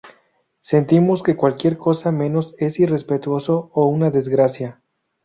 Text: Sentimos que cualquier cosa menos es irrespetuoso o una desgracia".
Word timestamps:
Sentimos 0.61 1.21
que 1.21 1.35
cualquier 1.35 1.77
cosa 1.77 2.11
menos 2.11 2.55
es 2.57 2.79
irrespetuoso 2.79 3.69
o 3.71 3.85
una 3.85 4.09
desgracia". 4.09 4.81